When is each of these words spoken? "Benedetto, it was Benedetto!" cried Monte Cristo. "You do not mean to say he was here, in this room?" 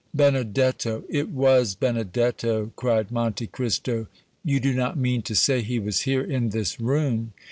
"Benedetto, 0.15 1.03
it 1.09 1.29
was 1.29 1.75
Benedetto!" 1.75 2.71
cried 2.75 3.11
Monte 3.11 3.45
Cristo. 3.45 4.07
"You 4.43 4.59
do 4.59 4.73
not 4.73 4.97
mean 4.97 5.21
to 5.21 5.35
say 5.35 5.61
he 5.61 5.77
was 5.77 5.99
here, 6.09 6.23
in 6.23 6.49
this 6.49 6.79
room?" 6.79 7.33